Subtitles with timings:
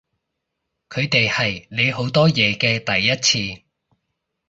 [0.89, 3.15] 佢哋係你好多嘢嘅第一
[3.57, 3.61] 次